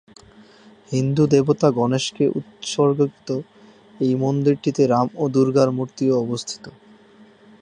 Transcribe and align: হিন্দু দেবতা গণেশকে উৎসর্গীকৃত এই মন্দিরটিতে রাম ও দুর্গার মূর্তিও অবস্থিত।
হিন্দু 0.91 1.23
দেবতা 1.33 1.67
গণেশকে 1.77 2.25
উৎসর্গীকৃত 2.37 3.29
এই 3.99 4.13
মন্দিরটিতে 4.23 4.83
রাম 4.87 5.07
ও 5.15 5.23
দুর্গার 5.33 5.69
মূর্তিও 5.77 6.13
অবস্থিত। 6.23 6.65